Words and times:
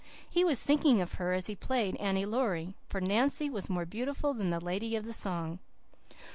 He 0.27 0.43
was 0.43 0.63
thinking 0.63 0.99
of 0.99 1.13
her 1.21 1.31
as 1.33 1.45
he 1.45 1.55
played 1.55 1.95
'Annie 1.97 2.25
Laurie,' 2.25 2.73
for 2.89 2.99
Nancy 2.99 3.51
was 3.51 3.69
more 3.69 3.85
beautiful 3.85 4.33
than 4.33 4.49
the 4.49 4.59
lady 4.59 4.95
of 4.95 5.05
the 5.05 5.13
song. 5.13 5.59